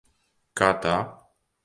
[0.61, 0.95] Kā tā?